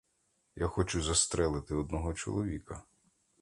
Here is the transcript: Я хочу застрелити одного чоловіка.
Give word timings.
Я 0.55 0.67
хочу 0.67 1.01
застрелити 1.01 1.75
одного 1.75 2.13
чоловіка. 2.13 2.83